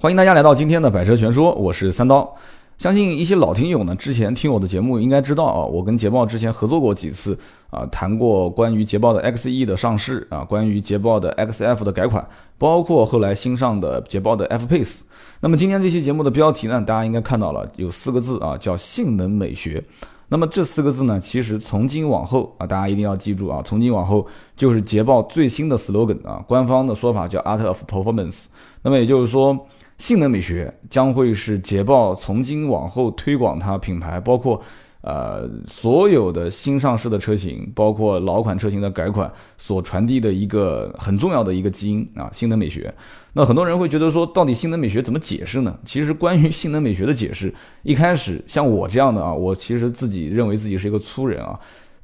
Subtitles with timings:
[0.00, 2.36] 欢迎大家来到今天的百车全说，我是三刀。
[2.78, 7.36] 相信一些老听友呢，之前听我的节目应该知道啊，我跟捷豹之前合作过几次
[7.70, 12.24] 啊，谈过关于捷豹的 XE 的上市啊，关于捷豹的 XF 的改款，
[12.58, 14.98] 包括后来新上的捷豹的 F Pace。
[15.40, 19.82] 那么今天这期节目的标题呢，大家应该看到了，有四个字啊，叫性能美学。
[20.28, 24.24] 那么这四个字呢，其实从今往后啊，大家一定要记住啊，从今往后
[24.56, 28.44] 就是捷豹最新的 slogan 啊，官方的说法叫 Art of Performance。
[28.82, 29.66] 那么也就是说。
[29.98, 34.62] 性能美学将会是捷豹从今往后推广它品牌，包括
[35.00, 42.92] 呃所有的新上市的车型，包括老款车型的改款所传递的一个很重要的一个基因啊，性能美学。
[43.32, 45.78] 那很多人会觉得说，到底性能美学怎么解释呢？
[45.84, 47.52] 其实关于性能美学的解释，
[47.82, 51.58] 一开始像我这样的啊，我其实自己认为自己是一个粗人啊，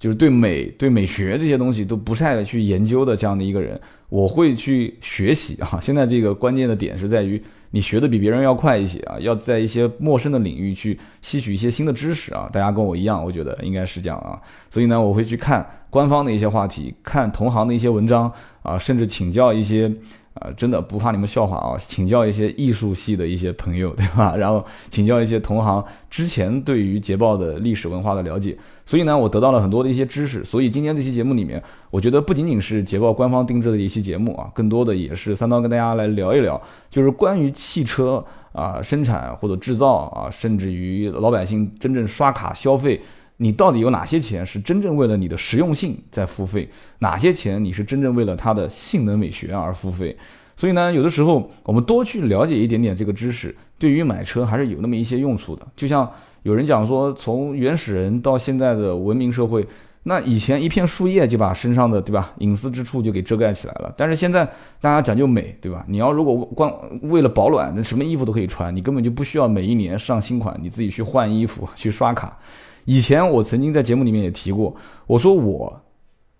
[0.04, 5.78] 就是对美、对美学这些东西都不太去研究的这样的一个人，我会去学习啊。
[5.80, 7.42] 现在这个关键的点是在于。
[7.70, 12.48] 你学的比别人要快一些啊，要在一些陌生的领域去吸取一些新的知识啊。
[12.52, 14.38] 大家跟我一样，我觉得应该是这样啊。
[14.70, 18.30] 所以呢，我会去看官方的一些话题，看同行的一些文章
[18.62, 19.92] 啊，甚至请教一些。
[20.34, 21.78] 啊，真的不怕你们笑话啊！
[21.78, 24.34] 请教一些艺术系的一些朋友，对吧？
[24.36, 28.58] 然后请教一些同行之前对于捷豹的历史文化的了解。
[28.84, 30.44] 所以呢，我得到了很多的一些知识。
[30.44, 36.60] 所以今天这期节目里面，我觉得不仅仅是捷豹官方定制的一期节目啊，更多的也是三刀跟大家来聊一聊，
[36.90, 43.00] 就是关于汽车啊生产或者制造啊，甚至于老百姓真正刷卡消费。
[43.38, 46.68] 你到底有哪些钱是真正为了你的实用性在付费？
[47.00, 50.16] 哪些钱你是真正为了它的性能美学而付费？
[50.56, 55.66] 所以呢，有的时候我们多去了解一点点这个知识，对于买车还是有那么一些用处的。
[55.74, 56.08] 就像
[56.44, 59.66] 有人讲说，从原始人到现在的文明社会，
[60.04, 63.92] 那以前一片树叶就把身上的对吧隐私之处就给遮盖起来了。
[63.96, 64.44] 但是现在
[64.80, 65.84] 大家讲究美，对吧？
[65.88, 72.38] 你要如果光为了保暖，那什么衣服都可以穿，你根本就不需要每一年上新款，你自己去换衣服去刷卡。
[72.84, 74.74] 以前我曾经在节目里面也提过，
[75.06, 75.80] 我说我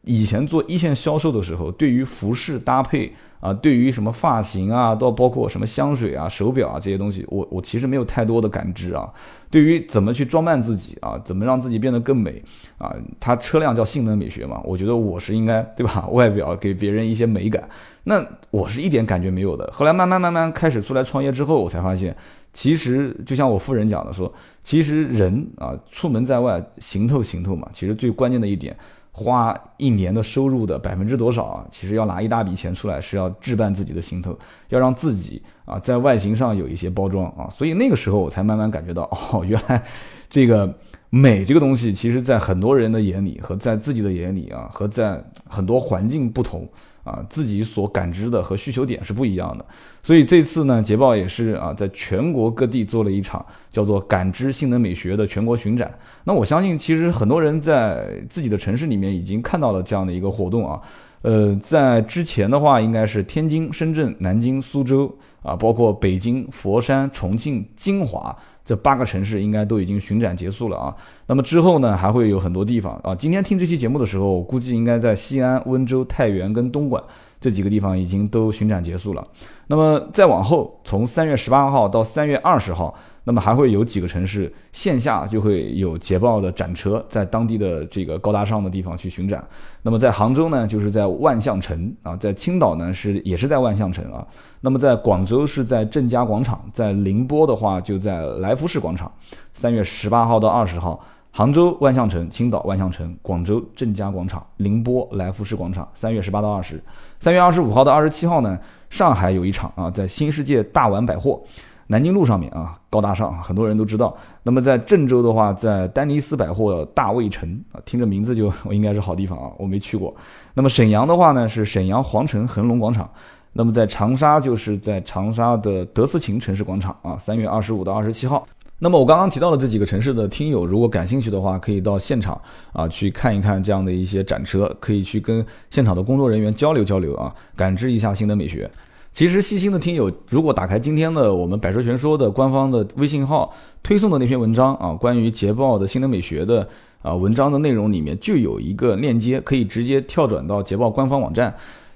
[0.03, 3.11] 以前做一线销售的时候，对于服饰搭配
[3.41, 9.11] 啊，对于什么发型啊，到包括什么香水啊、手表啊这些东西，我我其实没有太多的感知啊。
[9.51, 12.43] 对于怎么去装扮自己啊，怎么让自己变得更美
[12.77, 16.07] 啊，它车辆叫性能美学嘛，我觉得我是应该 对吧？
[16.09, 17.67] 外表给别人一些美感，
[18.05, 19.71] 那我是一点感觉没有的。
[19.73, 22.15] 后来慢慢慢慢开始出来创业之后，我才发现。
[22.55, 24.33] 其实就像我夫人讲的说，
[24.63, 28.75] 其实人啊出门在外行透行透嘛，其实最关键的一点，
[29.11, 31.67] 花一年的收入的百分之多少啊？
[31.73, 34.39] 其实要拿一大笔钱出来，是要置办自己的行头，
[34.69, 37.51] 要让自己啊在外形上有一些包装啊。
[37.51, 39.83] 所以那个时候我才慢慢感觉到，哦，原来
[40.31, 40.73] 这个
[41.11, 46.69] 美这个东西，其实在很多人的眼里和在自己的眼里啊，和在很多环境不同。
[47.05, 49.65] 啊，自己所感知的和需求点是不一样的，
[50.03, 55.93] 所以这次呢，捷豹也是啊，在全国各地做了一场叫做“感知性能美学”的全国巡展。
[56.25, 60.81] 那我相信，其实很多人在自己的城市里面已经看到了这样的一个活动啊。
[61.21, 68.35] 呃，在之前的话，应该是天津、深圳、南京、苏州啊，包括北京、佛山、重庆、金华。
[68.65, 70.95] 这八个城市应该都已经巡展结束了啊，
[71.27, 73.15] 那么之后呢，还会有很多地方啊。
[73.15, 77.03] 今天听这期节目的时候，我估计应该在西安、温州、太原跟东莞
[77.41, 79.23] 这几个地方已经都巡展结束了。
[79.67, 82.95] 那么再往后，从三月十八号到三月二十号。
[83.25, 89.43] 那么还会有几个城市线下就会有捷豹的展车，在当地的这个高大上的地方去巡展。
[89.81, 94.27] 那么在杭州呢，就是在万象城啊；在青岛呢，是也是在万象城啊。
[94.61, 99.11] 那么在广州是在正佳广场，在宁波的话就在来福士广场。
[99.55, 105.89] 三月十八号到二十号，杭州万象城、青岛万象城、广州正佳广场、宁波来福士广场。
[105.95, 106.83] 三月十八到二十，
[107.21, 108.59] 三月二十五号到二十七号呢，
[108.91, 111.43] 上海有一场啊，在新世界大碗百货。
[111.87, 114.17] 南京路上面啊，高大上，很多人都知道。
[114.43, 120.15] 那么在郑州的话，在丹尼斯百货大卫城啊，听着名字就应该是好地方啊，我没去过。
[120.55, 123.09] 那么沈阳的话呢，是沈阳皇城恒隆广场。
[123.53, 128.45] 那么在长沙就是在长沙的德思勤城市广场啊，三月二十五到二十七号。
[128.81, 132.39] 那么我刚刚提到的这几个城市的听友，如果感兴趣的话，可以到现场
[132.73, 138.69] 啊去看一看这样的一些展车，可以去跟现场的工作人员交流交流啊，感知一下新的美学。
[139.15, 146.69] 其实细心的听友，如果打开今天的我们百车全说的官方的微信号推送的那篇文章啊，关于捷豹的性能美学的
[147.01, 151.55] 啊文章的内容里面，就有一个链接，可以直接跳转到捷豹官方网站。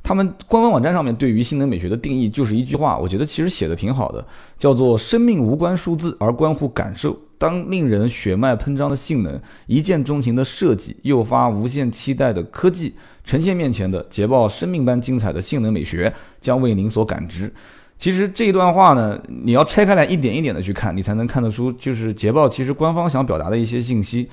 [0.09, 4.27] 他们官方网站上面对于性能美学的定义就是一句话，我觉得其实写的挺好的，
[4.57, 7.15] 叫做“生命无关数字，而关乎感受”。
[7.37, 17.53] 当令人血脉喷张的性能、一见钟情的设计、诱发无限期待的科技呈现面前的捷豹生命般精彩的性能美学将为您所感知。
[17.99, 24.27] 其实这一段话呢，你要拆开来一点一点的去看，你才能看得出，就是捷豹其实官方想表达的一些信息，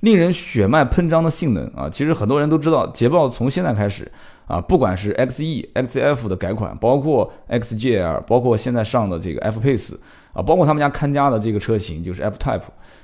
[0.00, 1.88] 令人血脉喷张的性能啊。
[1.88, 4.12] 其实很多人都知道，捷豹从现在开始
[4.52, 9.94] 啊，不管是 XE、XF 的改款，包括 XJL，包括现在上的这个 F Pace
[10.34, 12.60] 啊，包括他们家看家的这个车型就是 F Type，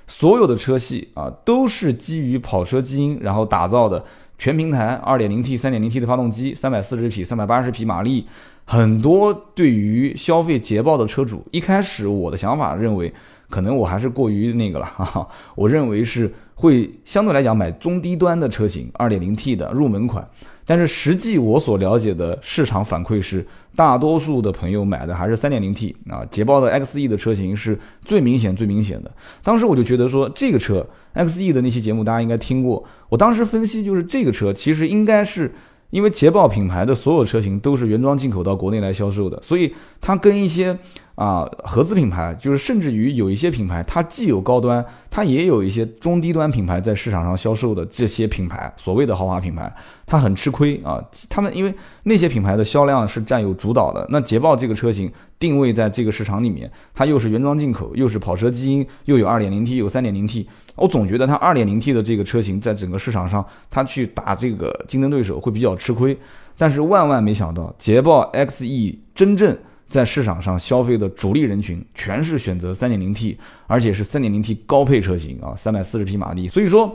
[0.07, 4.05] 所有的车系啊，都是基于跑车基因然后打造的
[4.37, 8.27] 全平台 2.0T、3.0T 的发动机，340匹、380匹马力。
[8.67, 13.11] 很多对于消费捷豹的车主，一开始我的想法认为，
[13.49, 20.29] 可能我还是过于那个了，哈哈，我认为是会相对来讲买中低端的车型，2.0T 的入门款。
[20.69, 23.43] 但是实际我所了解的市场反馈是，
[23.75, 29.11] 大多数的朋友买的还是三点零 T 啊，捷豹的 XE 的车型是最明显、最明显的。
[29.43, 35.51] 当时我就觉得说，这个车 XE 的那期节目大家应该听过，我当时分析就是这个车其实应该是。
[35.91, 40.79] 因为捷豹品牌的所有车型都是原装进口到国内来销售的，所以它跟一些
[41.15, 49.75] 啊合资品牌，就是甚至于有一些品牌，它既有高端，它也有一些中低端品牌在市场上销售的这些品牌，所谓的豪华品牌，
[50.07, 51.03] 它很吃亏啊。
[51.31, 60.47] 他们因为那些品牌的销量是占有主导的，那捷豹这个车型定位在这个市场里面，它又是原装进口，又是跑车基因，又有 2.0T，有 3.0T。
[60.75, 66.17] 我总觉得它 2.0T 的这个车型在整个市场上，它去打这个竞争对手会比较吃亏。
[66.57, 69.57] 但是万万没想到，捷豹 XE 真正
[69.89, 73.37] 在市场上消费的主力人群，全是选择 3.0T，
[73.67, 76.49] 而且是 3.0T 高配车型啊，340匹马力。
[76.49, 76.95] 所以说，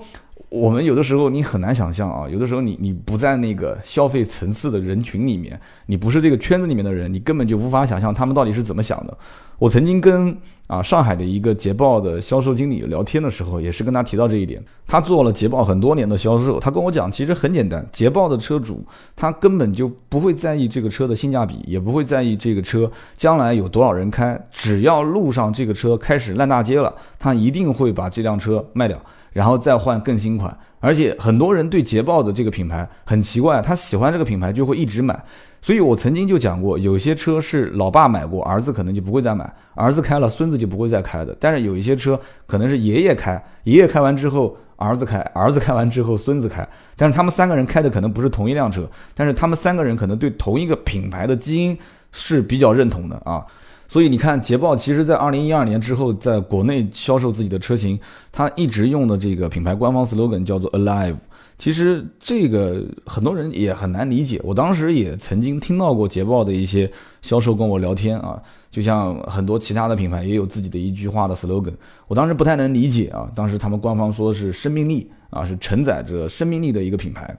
[0.54, 9.18] 我们有的时候你很难想象啊，有的时候你你不在那个消费层次的人群里面，你不是这个圈子里面的人，你根本就无法想象他们到底是怎么想的。
[9.58, 14.64] 我曾经跟啊上海的一个捷豹的销售经理聊天的时候，也是跟他提到这一点。
[14.86, 18.86] 他做了捷豹很多年的销售，他跟我讲，其实很简单，捷豹的车主
[19.16, 29.02] 他根本就不会在意这个车的性价比，也不会在意这个车将来有多少人开，只要路上这个车开始烂大街了，他一定会把这辆车卖掉，
[29.34, 30.58] 然后再换更新款。
[30.80, 35.22] 而且很多人对捷豹的这个品牌很奇怪，他喜欢这个品牌就会一直买。
[35.62, 41.34] 所以我曾经就讲过，有些车是老爸买过，儿子可能就不会再买，儿子开了，孙子就不会再开的。
[41.40, 51.78] 但是有一些车可能是爷爷开，爷爷开完之后儿子开，儿子开完之后孙子开，但是他们三个人开的可能不是同一辆车，但是他们三个人可能对同一个品牌的基因
[52.12, 53.46] 是比较认同的啊。
[53.88, 58.00] 所以你看，捷豹其实在二零一二年之后，在国内销售自己的车型，
[58.32, 61.16] 它一直用的这个品牌官方 slogan 叫做 Alive。
[61.64, 64.38] 其实这个很多人也很难理解。
[64.44, 68.38] 我当时也曾经听到过捷豹的一些销售跟我聊天啊，
[68.70, 71.72] 就像很多其他的品牌也有自己的一句话的 slogan，
[72.10, 73.32] 我当时不太能理解啊。
[73.34, 77.34] 当时他们官方说是生命力啊，是承载着生命力的一个品牌，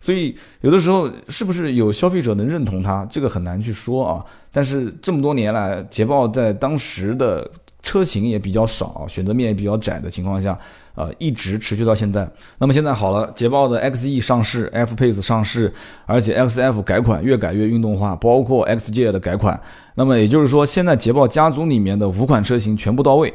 [0.00, 4.26] 所以有的时候是不是有消费者能认同它，这个很难去说啊。
[4.50, 7.48] 但是这么多年来，捷豹在当时的
[7.80, 10.58] 车型也比较少，选择面也比较窄的情况下。
[10.98, 12.28] 呃，一直持续到现在。
[12.58, 15.72] 那么现在好了，捷豹的 XE 上市，F Pace 上市，
[16.06, 19.58] 而且 XF 改款越改越运动化，包括 XJ 的改款。
[19.94, 23.32] 那么也就是说，现在捷豹家族里面的五款车型全部到位。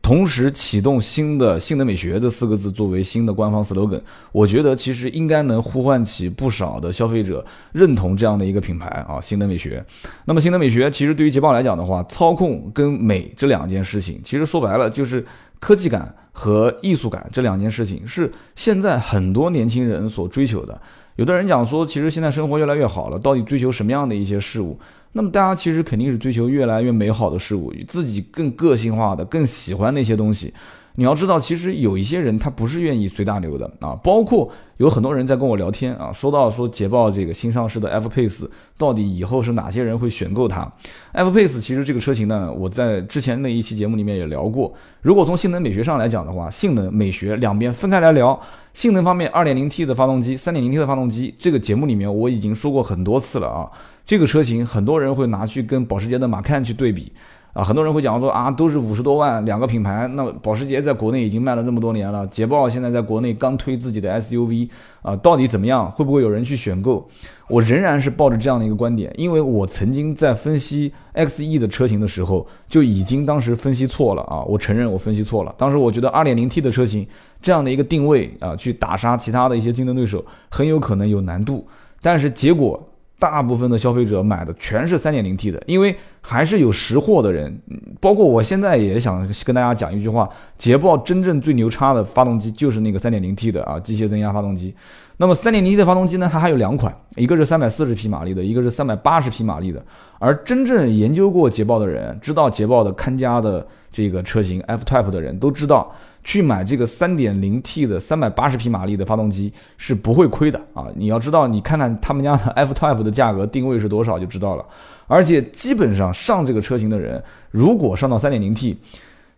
[0.00, 4.00] 同时启动新的性能美学这四个字作为新的官方 slogan，
[4.32, 9.84] 我觉得其实应该能呼唤起不少的消费者认同这样的一个品牌啊，性能美学。
[10.24, 15.24] 那么性能美学其实对于捷豹来讲的话，操控跟美这两件事情，其实说白了就是
[15.60, 20.80] 科技感和艺术感这两件事情是现在很多年轻人所追求的。
[21.16, 24.78] 有的人讲说，其实现在生活越来越好了，到底追求什么样的一些事物？
[25.10, 30.54] 那么大家其实肯定是追求越来越美好的事物，与自己更个性化的、更喜欢那些东西。
[30.98, 40.68] 你要知道，其实有一些人他不是愿意随大流的啊，包括有很多人在跟我聊天啊，说到说捷豹这个新上市的 F Pace，到底以后是哪些人会选购它
[41.12, 44.74] ？F Pace 其实这个车型呢，我在之前那一期节目里面也聊过。
[45.00, 48.36] 如果从性能美学上来讲的话，性能美学两边分开来聊。
[48.74, 53.70] 性能方面，2.0T 的发动机，3.0T 的发动机，这个节目里面我已经说过很多次了啊。
[54.04, 57.12] 这个车型很多人会拿去跟保时捷的马 can 去对比。
[57.58, 64.68] 啊，很多人会讲说啊，都是五十多万两个品牌，那保时捷在国内已经卖了那么多年了，捷豹现在在国内刚推自己的 SUV，
[65.02, 65.90] 啊，到底怎么样？
[65.90, 67.10] 会不会有人去选购？
[67.48, 75.52] 我仍然是抱着这样的一个观点，因为我曾经在分析 XE 的车型的时候，就已经当时分析错了啊，我承认我分析错了。
[75.58, 77.04] 当时我觉得 2.0T 的车型
[77.42, 81.66] 这样的一个定位啊，去打杀其他的一些竞争对手，很有可能有难度，
[82.00, 82.80] 但是结果。
[83.20, 85.92] 大部分的消费者买的全是 3.0T 的，因为
[86.30, 87.58] 还是有识货的人，
[88.00, 94.74] 包括我现在也想跟大家讲一句话：捷豹真正最牛叉的发动机就是那个 3.0T 的啊，机械增压发动机。
[95.16, 99.82] 那么 3.0T 的发动机呢，它还有两款，一个是340匹马力的，一个是380匹马力的。
[100.18, 105.90] 而真正研究过捷豹的人，知道捷豹的看家的这个车型 F-Type 的人都知道，
[106.28, 110.84] 去买这个 3.0T 的380匹马力的发动机是不会亏的啊！
[110.94, 114.66] 你要知道，你看看他们家的 F-Type 的价格定位是多少就知道了。
[115.06, 118.76] 而且基本上上这个车型的人，如果上到 3.0T，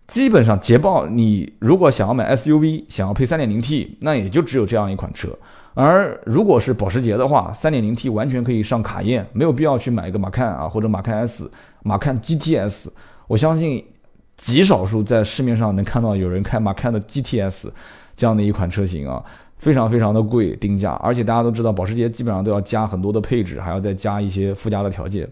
[0.08, 5.28] 基本上捷豹你如果想要买 SUV，想要配 3.0T，那也就只有这样一款车。
[5.74, 11.48] 而如果是保时捷的话，3.0T 完全可以上卡宴，没有必要去买一个马看啊或者马看 S、
[11.84, 12.88] 马看 GTS。
[13.28, 13.84] 我相信
[14.40, 17.68] 极少数在市面上能看到有人开马看的 GTS
[18.16, 19.22] 这样的一款车型啊，
[19.58, 25.28] 非常非常的贵定价，而且大家都知道保时捷基本上都要加很多的配置，还要再加一些附加的条件。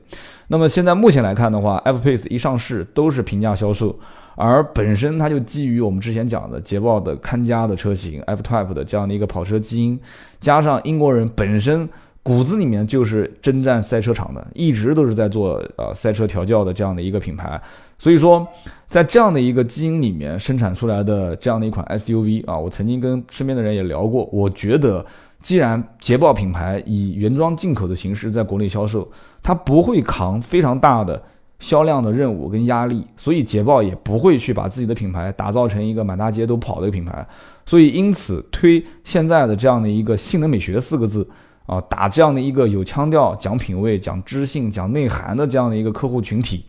[0.49, 3.99] 那么现在目前来看的话，F-Pace 一上市都是平价销售。
[4.41, 9.99] 而本身它就基于我们之前讲的捷豹的看家的车型 F-Type 的这样的一个跑车基因，
[10.38, 11.88] 加上英国人本身
[12.23, 17.61] 骨子里面就是征战赛车场的，一直都是在做呃赛车调教的这样的一个品牌，
[17.99, 18.47] 所以说
[18.87, 25.05] 在这样的一个基因里面生产出来的这样的一款 SUV 啊，我曾经跟身边的人也聊过，我觉得
[25.43, 29.07] 既然捷豹品牌以原装进口的形式在国内销售，
[29.43, 31.23] 它不会扛非常大的。
[31.61, 37.26] 销量的任务跟压力，所以捷豹也不会去把自己的品牌打造成一个满大街都跑的一个品牌，
[37.67, 41.28] 所以因此推现在的这样的一个性能美学四个字
[41.67, 46.64] 啊，打这样的一个有腔调、讲品味、讲知性、讲内涵的这样的一个客户群体，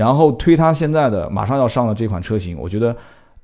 [0.00, 2.96] 然后推它现在的马上要上的这款车型，我觉得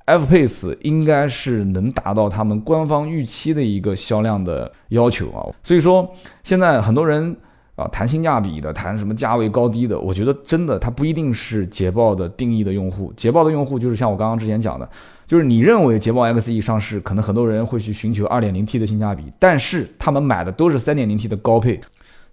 [0.06, 6.08] F Pace 应该是能达到他们官方预期的一个销量的要求啊，所以说
[6.42, 7.36] 现在很多人。
[7.76, 13.12] 啊，谈性价比的，谈什么价位高低的，我觉得真的它不一定是捷豹的定义的用户。
[13.14, 14.88] 捷豹的用户就是像我刚刚之前讲的，
[15.26, 21.78] 就是你认为捷豹 XE 上市，可能很多人会去寻求 2.0T 的性价比，但是他们买的都是 3.0T 的高配。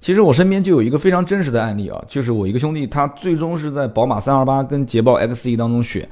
[0.04, 6.06] 其实我身边就有一个非常真实的案例啊，就是我一个兄弟，他最终是在宝马三二八跟捷豹 XE 当中选。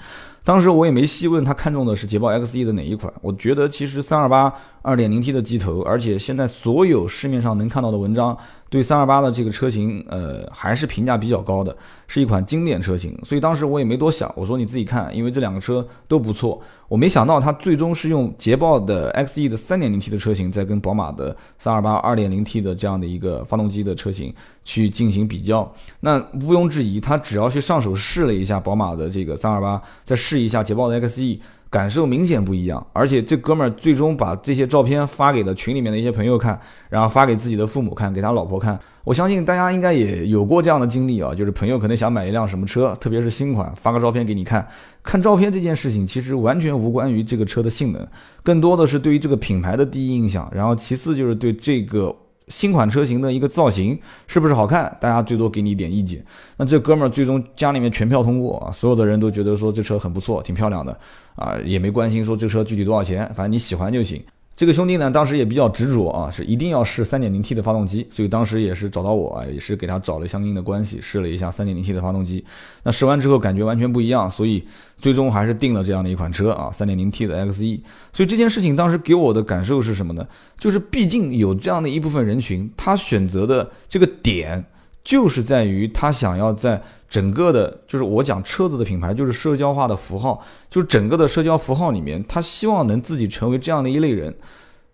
[0.46, 8.38] 当时我也没细问他看中的是捷豹 XE 的哪一款，我觉得其实三二八二点零 T 的机头，而且现在所有市面上能看到的文章
[8.72, 11.76] 对三二八的这个车型，呃，还是评价比较高的，
[12.08, 13.14] 是一款经典车型。
[13.26, 16.62] 所以当时我也没多想，我说你自己看，因为这两个车都不错。
[16.88, 25.70] 我没想到他最终是用捷豹的 XE 的三点零 T 的车型，在跟宝马的三二八二点零 T 的这样的一个发动机的车型去进行比较。
[26.00, 31.40] 那毋庸置疑，他只要去上手试了一下宝马的这个三二八，再试一下捷豹的 XE，
[31.72, 32.86] 感受明显不一样。
[32.94, 36.60] 而且这哥们儿最终把这些照片发给了群里面的一些朋友看，
[36.90, 38.80] 然后发给自己的父母看，给他老婆看。
[39.04, 44.68] 我相信大家应该也有过这样的经历啊，就是朋友可能想买一辆什么车，特别是新款，发个照片给你看。
[45.02, 48.08] 看照片这件事情其实完全无关于这个车的性能，
[48.44, 50.48] 更多的是对于这个品牌的第一印象。
[50.54, 52.16] 然后其次就是对这个。
[52.52, 54.96] 新款车型的一个造型是不是好看？
[55.00, 56.24] 大家最多给你一点意见。
[56.58, 60.96] 那这哥们儿最终家里面全票通过啊，所有的人都觉得说这车很不错，挺漂亮的
[61.36, 64.22] 啊，也没关心说这车具体多少钱，反正你喜欢就行。
[64.62, 72.46] 这个兄弟呢，当时也比较执着啊，是一定要试 3.0T 的发动机，所以当时也是找到我啊，也是给他找了相应的关系，试了一下 3.0T 的发动机。
[72.84, 74.64] 那试完之后感觉完全不一样，所以
[75.00, 77.80] 最终还是定了这样的一款车啊，3.0T 的 XE。
[78.14, 80.28] 所以这件事情当时给我的感受是什么呢？
[80.60, 84.64] 就是毕竟有这样的一部分人群，他选择的这个点。
[85.04, 86.80] 就是在于他想要在
[87.12, 94.34] 整个的，就是我讲车子的品牌，就是社交化的符号，就是整个的社交符号里面，他希望能自己成为这样的一类人。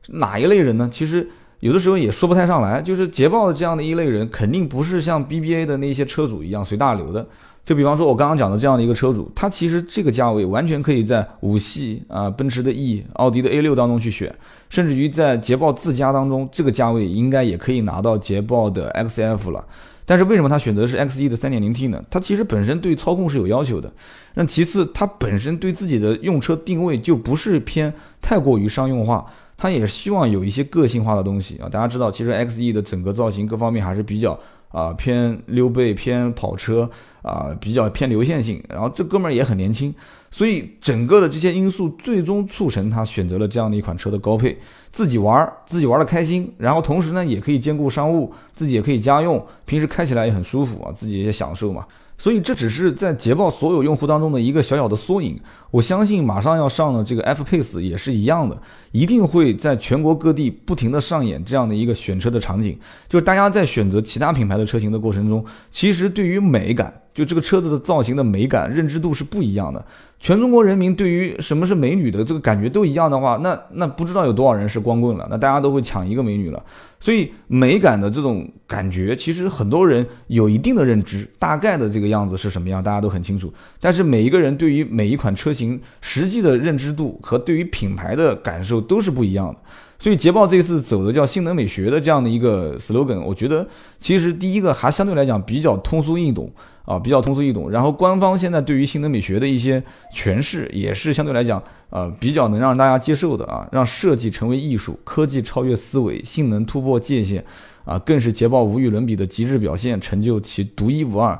[0.07, 0.89] 哪一类人呢？
[0.91, 2.81] 其实有的时候也说不太上来。
[2.81, 7.23] 就是捷豹的这样的一类人，肯定不是像 BBA 的那些车主一样随大流的。
[7.63, 14.33] 就比方说，我刚刚讲的这样的一个车主，他其实这个价位完全可以在五系啊、奔驰的 E、奥迪的 A 六当中去选，
[14.69, 19.63] 甚至于在捷豹自家当中，这个价位应该也可以拿到捷豹的 XF 了。
[20.09, 22.01] 但是为什么他选择是 X E 的 3.0T 呢？
[22.09, 23.91] 它其实本身对操控是有要求的。
[24.35, 29.25] 那其次，它本身对自己的用车定位就不是偏太过于商用化，
[29.57, 31.67] 它也希望有一些个性化的东西啊。
[31.67, 36.89] 大家知道，其实 X E 的整个造型各方面还是比较啊偏溜背、偏跑车
[37.27, 38.63] 啊，比较偏流线性。
[38.69, 39.93] 然后这哥们儿也很年轻。
[40.29, 44.57] 所以整个的这些因素最终促成他选择了这样的一款车的高配，
[44.91, 51.85] 自己玩儿自己玩的开心，然后同时呢也可以兼顾商务，自己也可以家用，平时开起来也很舒服啊，自己也享受嘛。
[52.17, 55.39] 所以这只是在捷豹所有用户当中的一个小小的缩影。
[55.71, 58.59] 我相信马上要上的这个 F Pace 也是一样的，
[58.91, 66.93] 一定会在全国各地不停的上演这样的一个选车的场景，就是大家在选择其他品牌的车型的过程中，其实对于美感。
[67.17, 69.83] 就这个车子的造型的美感认知度是不一样的。
[70.19, 76.63] 全中国人民对于什么是美女的这个感觉都一样的话，那那不知道有多少人是光棍了，那大家都会抢一个美女了。
[76.99, 83.51] 所以美感的这种感觉，其实很多人有一定的认知，大概的这个样子是什么样，大家都很清楚。
[83.79, 89.55] 但是每一个人对于每一款车型实际的认知度和对于品牌的感受都是不一样的。
[89.99, 93.67] 所以捷豹这次走的叫性能美学的这样的一个 slogan，我觉得
[93.99, 96.51] 其实第一个还相对来讲比较通俗易懂
[96.87, 97.69] 啊，比较通俗易懂。
[97.69, 107.43] 然后官方现在对于性能美学的一些诠释也是相对来讲呃比较能让大家接受的啊，让设计成为艺术，科技超越思维，性能突破界限
[107.83, 111.37] 啊，更是捷豹无与伦比的极致表现，成就其独一无二。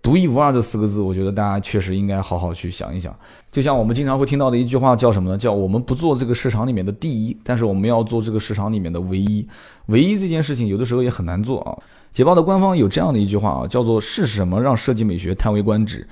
[0.00, 3.14] 独一无二这四个字，我觉得大家确实应该好好去想一想。
[3.50, 5.36] 就像我们经常会听到的一句话，叫什么呢？
[5.36, 9.46] 叫我们不做这个市场里面的第一，但是我们要做这个市场里面的唯一。
[9.86, 11.76] 唯一这件事情，有的时候也很难做啊。
[12.18, 16.04] 捷豹的官方有这样的一句话啊，叫做“是什么让设计美学叹为观止？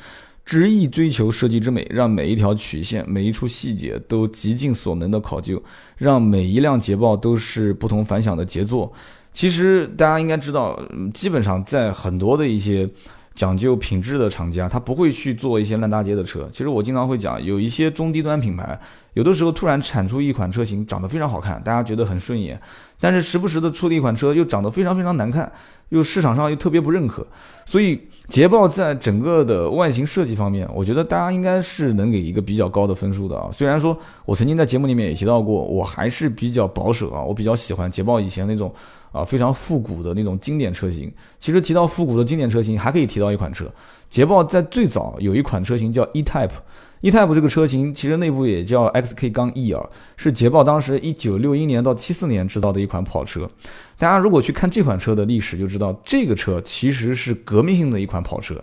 [0.45, 5.61] 执意追求设计之美，让每一条曲线、每一处细节都极尽所能的考究，
[5.97, 8.93] 让每一辆捷豹都是不同凡响的杰作。”
[9.35, 10.81] 其实大家应该知道，
[11.13, 12.89] 基本上在很多的一些。
[13.37, 16.49] 讲究品质的厂家，他不会去做一些烂大街的车。
[16.51, 18.77] 其实我经常会讲，有一些中低端品牌，
[19.13, 22.59] 有的时候突然产出一款车型，长得非常好看，大家觉得很顺眼，
[22.99, 25.53] 但是时不时的出的一款车又长得非常非常难看，
[25.91, 27.27] 又市场上又特别不认可。
[27.67, 33.51] 所以捷豹在整个的外形设计方面，我觉得大家应该是能给一个比较高的分数的啊。
[33.53, 38.73] 虽然说我曾经在节目里面也提到过，我还是比较保守啊，我比较喜欢捷豹以前那种。
[39.17, 41.11] 啊，非常复古的那种经典车型。
[41.39, 43.65] 其实提到复古的经典车型，还可以提到一款车。
[44.09, 49.85] 捷豹在最早有一款车型叫 E-Type，E-Type 这个车型其实内部也叫 XK 杠 E 啊，
[50.17, 53.51] 是捷豹当时一九六一年到七四年制造的一款跑车。
[53.99, 58.55] 大家如果去看这款车的历史，就知道这个车其实是革命性的一款跑车。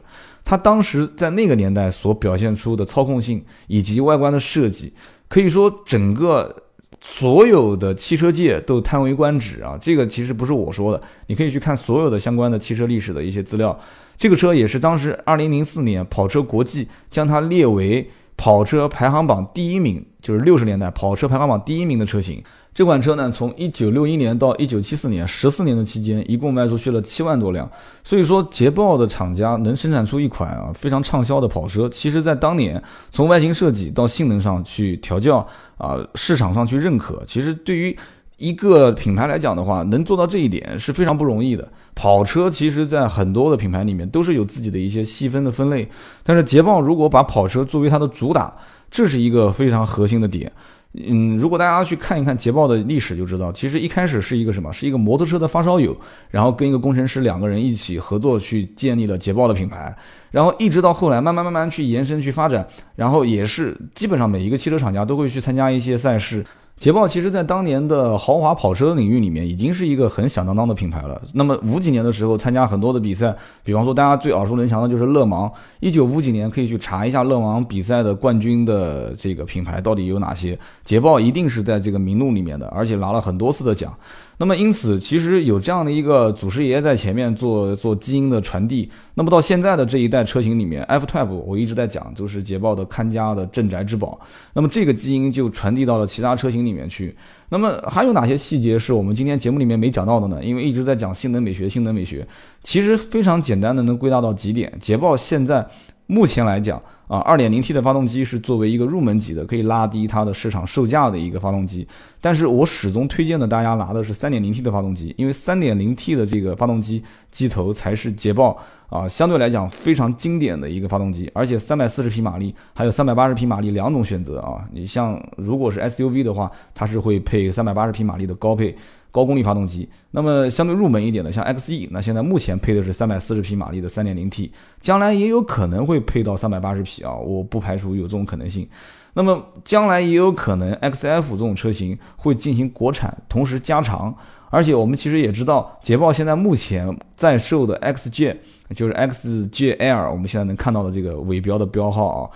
[0.46, 4.94] 它当时在那个年代所表现出的操控性以及外观的设计，
[5.28, 6.63] 可以说整个。
[7.06, 9.78] 所有的汽车界都叹为观止啊！
[9.80, 13.78] 这个其实不是我说的，你可以去看所有的相关的汽车历史的一些资料。
[14.18, 22.42] 这个车也是当时二零零四年跑车国际将它列为跑车排行榜第一名，就是六十年代跑车排行榜第一名的车型。
[22.74, 27.70] 这款车呢，从一九六一年到一九七四年十四年的期间，一共卖出去了七万多辆。
[28.04, 32.82] 所以说，捷豹的厂家能生产出一款啊非常畅销的跑车，其实在当年
[33.12, 37.96] 从外形设计到性能上去调教啊，市场上去认可，其实对于
[38.38, 41.68] 一个品牌来讲的话，能做到这一点是非常不容易的。
[41.94, 45.88] 跑车其实，在很多的品牌里面都是有自己的一些细分的分类，
[46.24, 48.52] 但是捷豹如果把跑车作为它的主打，
[48.90, 50.52] 这是一个非常核心的点。
[50.96, 54.72] 嗯，如果大家去看一看捷豹的历史，就知道其实一开始是一个什么？
[54.72, 55.96] 是一个摩托车的发烧友，
[56.30, 59.96] 然后跟一个工程师两个人一起合作去建立了捷豹的品牌，
[60.30, 66.46] 然后一直到后来慢慢慢慢去延伸去发展，然后也是基本上每一个汽车厂家都会去参加一些赛事。
[66.76, 71.22] 捷豹其实，在当年的豪华跑车领域里面，已经是一个很响当当的品牌了。
[71.34, 73.34] 那么五几年的时候，参加很多的比赛，
[73.64, 75.50] 比方说大家最耳熟能详的就是勒芒。
[75.80, 83.96] 一九五几年可以去查一下勒芒比赛的冠军的这个品牌到底有哪些，捷豹一定是在这个名录里面的，而且拿了很多次的奖。
[84.38, 88.90] 那么因此，其实有这样的一个祖师爷在前面做做基因的传递。
[89.14, 94.20] 那么到现在的这一代车型里面，F-Type 我一直在讲，就是捷豹的看家的镇宅之宝。
[94.54, 97.16] 那么这个基因就传递到了其他车型里面去。
[97.50, 100.44] 那么还有哪些细节是我们今天节目里面没讲到的呢？
[100.44, 102.28] 因为一直在讲性能美学，性能美学
[102.64, 104.74] 其实非常简单的能归纳到几点。
[104.82, 105.66] 捷豹现在
[106.08, 106.82] 目前来讲。
[107.14, 111.88] 啊，二点零 T 的发动机是作为一个入门级的，可以拉低它的市场售价的一个发动机。
[112.20, 118.58] 但是我始终推荐的大家拿的是三点零 T 的发动机，因为三点零 T 的这个发动机机头才是捷豹
[118.90, 124.68] 啊相对来讲非常经典的一个发动机，而且三百四十匹马力还有三百八十匹马力两种选择啊。
[124.72, 128.76] 你像如果是 SUV 的话，它是会配三百八十匹马力的高配。
[129.14, 138.68] 高功率发动机，那么相对入门一点的，像 XE，那现在目前配的是三百四十匹马力的三点零 T，将来也有可能会配到三百八十匹啊，我不排除有这种可能性。
[139.14, 144.16] 那么将来也有可能 XF 这种车型会进行国产，同时加长。
[144.50, 148.38] 而且我们其实也知道，捷豹现在目前在售的 XJ，
[148.76, 152.30] 就是 XJL，我们现在能看到的这个尾标的标号啊。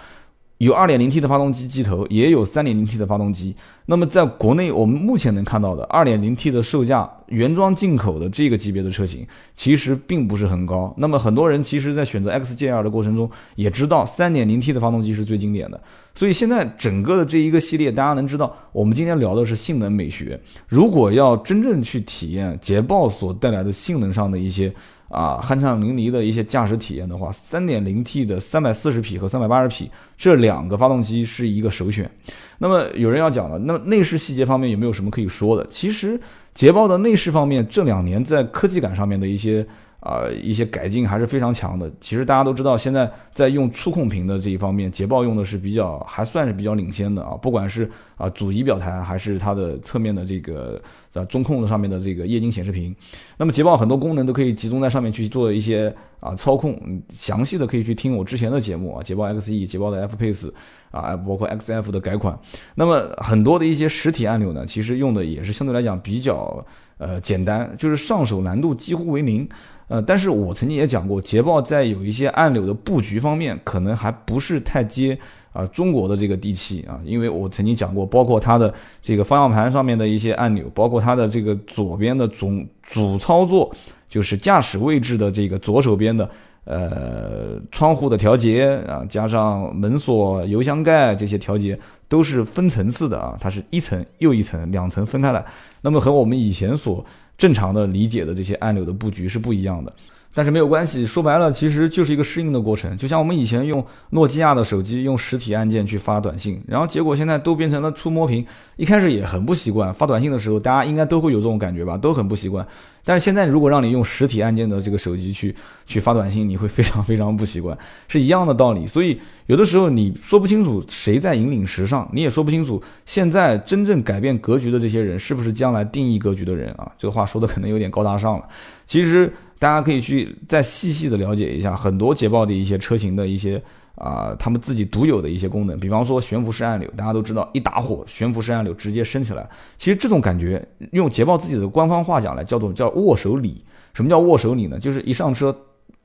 [0.60, 3.56] 有 2.0T 的发动机机头，也有 3.0T 的发动机。
[3.86, 10.92] 那么在国内，我们目前能看到的 2.0T 的售价，原装进口的这个级别的车型，其实并不是很高。
[10.98, 15.80] 那么很多人其实，在选择 XJR 的过程中，也知道 3.0T 的发动机是最经典的。
[16.16, 20.40] 所以现在整个的这一个系列，大家能知道，我们今天聊的是性能美学。
[20.68, 24.74] 如果要真正去体验捷豹所带来的性能上的一些。
[25.10, 32.10] 啊酣畅淋漓的一些驾驶体验的话三点零 T 的三百四十匹和三百八十匹这两个发动机是一个首选。
[32.58, 35.66] 那么有人要讲了，那么内饰细节方面有没有什么可以说的？
[35.70, 36.20] 其实
[36.54, 39.66] 捷豹的内饰方面这两年在科技感上面的一些。
[40.00, 41.92] 啊，一些改进还是非常强的。
[42.00, 47.32] 其实大家都知道，现在在用触控屏的这一方面，捷豹用的是比较还算是比较领先的啊。
[47.42, 50.80] 不管是啊主仪表台，还是它的侧面的这个
[51.18, 52.96] 呃中控的上面的这个液晶显示屏，
[53.38, 56.80] 那么捷豹很多功能都可以集中在上面去做一些啊操控。
[57.10, 60.52] 详细的可以去听我之前的节目啊，捷豹 XE、捷豹的 F Pace
[60.92, 62.38] 啊，包括 XF 的改款。
[62.76, 66.64] 那么很多的一些实体按钮呢，其实用的也是相对来讲比较
[67.00, 69.48] 呃简单，就是上手难度几乎为零。
[69.90, 75.18] 呃，但是我曾经也讲过，捷豹在有一些按钮的布局方面，可能还不是太接
[75.58, 83.74] 啊中国的这个地气啊，因为我曾经讲过，包括它的这个方向盘上面的一些按钮，包括它的这个左边的总主操作，
[84.08, 86.30] 就是驾驶位置的这个左手边的
[86.66, 95.44] 呃窗户的调节啊，加上门锁、油箱盖这些调节，都是分层次的啊，它是一层又一层，两层分开来，
[95.82, 97.04] 那么和我们以前所
[97.36, 99.92] 正常的理解的这些按钮的布局是不一样的，
[100.38, 101.04] 但是没有关系。
[101.04, 102.96] 说白了，其实就是一个适应的过程。
[102.96, 108.46] 就像我们以前用诺基亚的手机，用实体按键去发短信，然后结果现在都变成了触摸屏。
[108.76, 112.64] 一开始也很不习惯，发短信的时候，大家应该都会有这种感觉吧，都很不习惯。
[113.04, 115.56] 但是现在如果让你用实体按键的这个手机去
[115.88, 117.76] 去发短信，你会非常非常不习惯，
[118.08, 118.86] 是一样的道理。
[118.86, 126.92] 所以有的时候你说不清楚谁在引领时尚，你也说不清楚现在真正改变格局的这些人是不是将来定义格局的人啊？
[127.00, 128.46] 这个话说的可能有点高大上了。
[128.86, 133.62] 其实大家可以去再细细的了解一下很多捷豹的一些车型的一些。
[133.98, 139.50] 啊，他们自己独有的一些功能，比方说悬浮式按钮，大家都知道，一打火，悬浮式按钮直接升起来。
[139.76, 143.66] 其实这种感觉，用捷豹自己的官方话讲来，叫做叫握手礼。
[143.96, 144.78] 什么叫握手礼呢？
[144.78, 145.58] 就是一上车，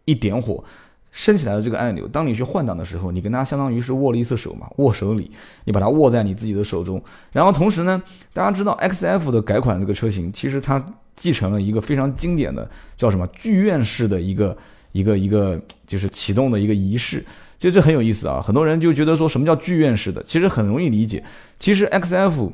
[0.07, 0.65] 一点火，
[1.11, 5.31] 升起来的这个按钮，当你去换挡的时候，你跟它相当于是握了一次手嘛，握手礼，
[5.67, 6.99] 你把它握在你自己的手中。
[7.31, 10.83] 然后同时呢，大家知道 XF 的改款这个车型，其实它
[11.17, 14.57] 继承了一个非常经典的叫什么剧院式的一个
[14.93, 17.25] 一个一个就是启动的一个仪式。
[17.59, 21.23] 其实这很有意思啊，很多人就觉得说什么叫剧院式的，其实很容易理解。
[21.61, 22.53] 其实 X F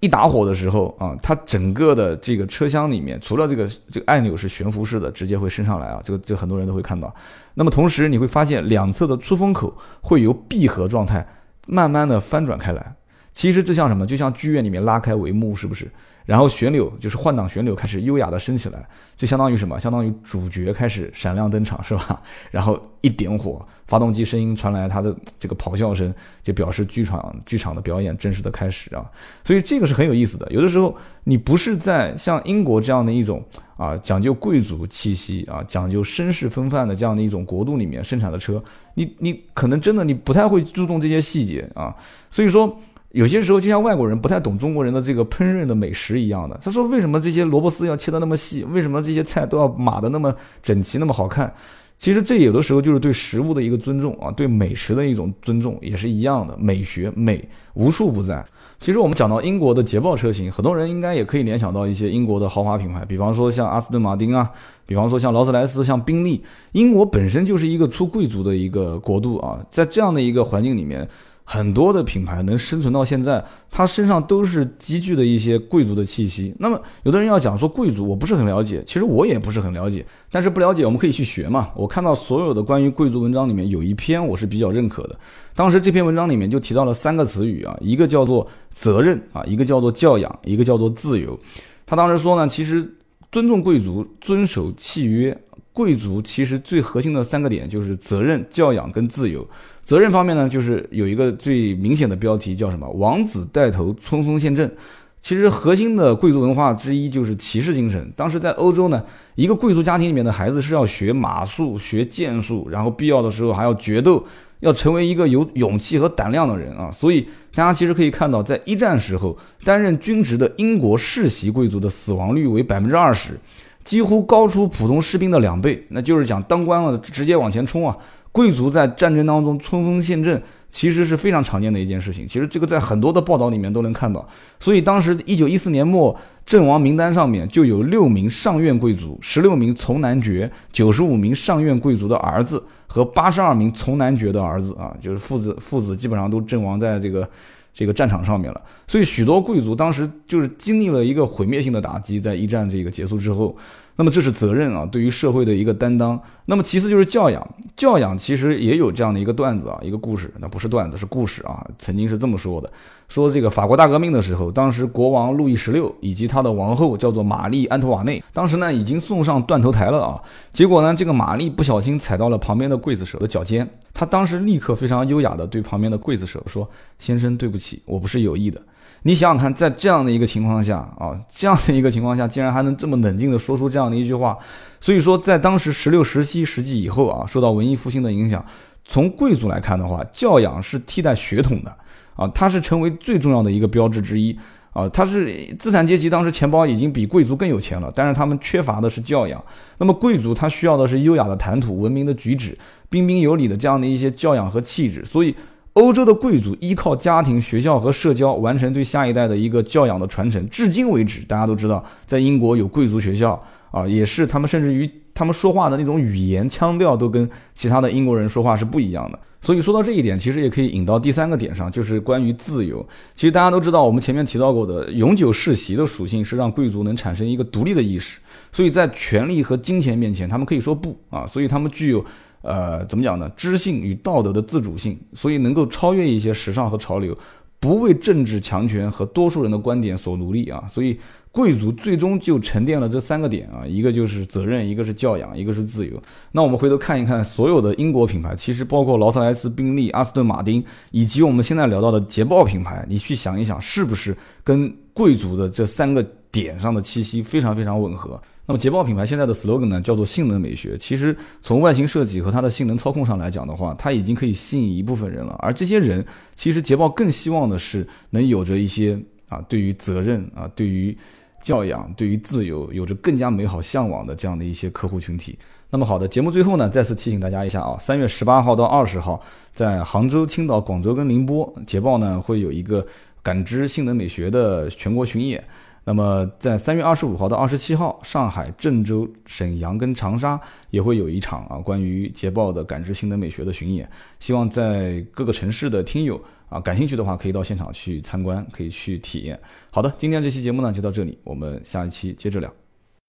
[0.00, 7.14] 一打火的时候啊，它整个的这个车厢里面，除了这个这个按钮是悬浮式的，直接会升上来啊，这个这很多人都会看到。
[7.54, 11.26] 那么同时你会发现两侧的出风口会由闭合状态
[11.66, 12.94] 慢慢的翻转开来。
[13.32, 14.04] 其实这像什么？
[14.04, 15.90] 就像剧院里面拉开帷幕，是不是？
[16.26, 19.78] 然后旋钮就是换挡旋钮开始优雅的升起来，就相当于什么？
[19.78, 22.20] 相当于主角开始闪亮登场，是吧？
[22.50, 26.12] 然后一点火，发动机声音传来，它的这个咆哮声
[26.42, 29.08] 就表示剧场剧场的表演正式的开始啊！
[29.44, 30.50] 所以这个是很有意思的。
[30.50, 33.40] 有的时候你不是在像英国这样的一种
[33.76, 38.60] 啊讲究贵族气息啊讲究绅士风范的这样的一种国度里面生产的车，
[38.94, 41.94] 你你可能真的你不太会注重这些细节啊，
[42.32, 42.76] 所以说。
[43.16, 48.62] 有些时候就像外国人不太懂中国人的这个烹饪的美食一样的，他说为什么这些萝卜丝要切得那么细？
[48.64, 51.50] 为什么这些菜都要码得那么整齐、那么好看？
[51.96, 56.54] 其实这有的时候就是对食物的一个尊重啊，对美食的一种尊重也是一样的。
[56.58, 58.44] 美学美无处不在。
[58.78, 64.50] 其实我们讲到英国的捷豹车型，很多人应该也可以联想到一些英国的豪华品牌，比方说像阿斯顿马丁啊，
[64.84, 66.44] 比方说像劳斯莱斯、像宾利。
[66.72, 71.08] 英国本身就是一个出贵族的一个国度啊，在这样的一个环境里面。
[71.48, 76.52] 很多的品牌能生存到现在，它身上都是积聚的一些贵族的气息。
[76.58, 80.04] 那么，有的人要讲说贵族，我不是很了解，其实我也不是很了解。
[80.28, 81.70] 但是不了解，我们可以去学嘛。
[81.76, 85.16] 我看到所有的关于贵族文章里面有一篇我是比较认可的。
[85.54, 91.38] 当时这篇文章里面就提到了三个词语啊，一个叫做责任啊，一个叫做教养，一个叫做自由。
[91.86, 92.92] 他当时说呢，其实
[93.30, 95.40] 尊重贵族，遵守契约。
[95.76, 99.46] 贵族其实最核心的三个点就是责任、教养跟自由。
[99.84, 104.74] 责任方面呢，就是有一个最明显的标题叫什么“王子带头冲锋陷阵”。
[105.20, 108.10] 其实核心的贵族文化之一就是骑士精神。
[108.16, 114.24] 当时在欧洲呢，一个贵族家庭里面的孩子是要学马术、学剑术，然后必要的时候还要决斗，
[114.60, 116.90] 要成为一个有勇气和胆量的人啊。
[116.90, 123.38] 所以大家其实可以看到，在一战时候担任军职的英国世袭贵族的死亡率为百分之二十。
[123.86, 127.96] 几乎高出普通士兵的两倍，那就是讲当官了直接往前冲啊！
[128.32, 132.26] 贵族在战争当中冲锋陷阵，其实是非常常见的一件事情。
[132.26, 134.26] 其实这个在很多的报道里面都能看到。
[134.58, 147.28] 所以当时一九一四年末阵亡名单上面就有六名上院贵族、十六名从男爵、九十五名上院贵族的儿子和八十二名从男爵的儿子啊，就是父子父子基本上都阵亡在这个。
[147.76, 153.54] 这个战场上面了，所以许多贵族当时就是经历了一个毁灭性的打击，在一战这个结束之后，
[153.96, 156.20] 那么这是责任啊，对于社会的一个担当。
[156.44, 161.66] 那么其次就是教养，教养其实也有这样的一个段子啊，一个故事，那不是段子，是故事啊。
[161.78, 162.70] 曾经是这么说的：
[163.08, 170.22] 说这个法国大革命的时候，当时国王路易十六以及他的王后叫做玛丽安托瓦内，当时呢已经送上断头台了啊。
[170.52, 176.68] 结果呢，这个玛丽不小心踩到了旁边的刽子手的脚尖，她当时立刻非常优雅的对旁边的刽子手说
[177.00, 178.60] ：“先生，对不起，我不是有意的。”
[179.06, 184.36] 你想想看，在这样的一个情况下啊，这样的一个情况下，竟然还能这么冷静的说出这样的一句话，
[184.80, 188.44] 所以说，在当时十六、十七世纪以后啊，受到文艺复兴的影响，
[188.84, 191.72] 从贵族来看的话，教养是替代血统的
[192.16, 194.36] 啊，它是成为最重要的一个标志之一
[194.72, 199.40] 啊，它是资产阶级当时钱包已经比贵族更有钱了，但是他们缺乏的是教养，
[199.78, 202.58] 那么贵族他需要的是优雅的谈吐、文明的举止、
[202.90, 205.32] 彬彬有礼的这样的一些教养和气质，所以。
[205.76, 210.48] 欧洲的贵族依靠家庭、学校和社交完成对下一代的一个教养的传承。
[210.48, 219.18] 至今为止，大家都知道，在英国有贵族学校啊，也是他们甚至于他们说话的那种语言腔调都跟其他的英国人说话是不一样的。
[219.38, 222.84] 所以说到这一点，其实也可以引到第三个点上，就是关于自由。
[223.14, 228.18] 其实大家都知道，我们前面提到过的永久世袭的属性是让贵族能产生一个独立的意识，
[228.50, 232.02] 所以在权力和金钱面前，他们可以说不啊，所以他们具有。
[232.46, 233.28] 呃，怎么讲呢？
[233.36, 237.16] 知性与道德的自主性，所以能够超越一些时尚和潮流，
[237.58, 240.62] 不为政治强权和多数人的观点所奴隶啊。
[240.70, 240.96] 所以
[241.32, 246.00] 贵族最终就沉淀了这三个点啊，一个就是责任，一个是教养，一个是自由。
[246.32, 258.18] 那我们回头看一看所有的英国品牌，其实包括劳斯莱斯、宾利、阿斯顿马丁，以及我们现在聊到的捷豹品牌，你去想一想，是不是跟贵族的这三个点上的气息非常非常吻合？
[258.46, 260.78] 那么捷豹品牌现在的 slogan 呢，叫做性能美学。
[260.78, 265.34] 其实从外形设计和它的性能操控上来讲的话，它已经可以吸引一部分人了。
[265.40, 266.04] 而这些人，
[266.36, 268.96] 其实捷豹更希望的是能有着一些
[269.28, 270.96] 啊，对于责任啊，对于
[271.42, 275.36] 教养，对于自由，有着更加美好向往的这样的一些客户群体。
[275.68, 279.20] 那么好的，节目最后呢，再次提醒大家一下啊，三月十八号到二十号，
[279.52, 282.86] 在杭州、青岛、广州跟宁波，捷豹呢会有一个
[283.24, 285.42] 感知性能美学的全国巡演。
[285.88, 290.38] 那么，在三月二十五号到二十七号，上海、郑州、沈阳跟长沙
[290.70, 293.88] 也会有一场啊，关于捷豹的感知性能美学的巡演。
[294.18, 299.38] 希望在各个城市的听友啊，感兴趣的话，可以到现场去参观，可以去体验。
[299.70, 302.52] 好的，今天这期节目呢就到这里，我们下一期接着聊。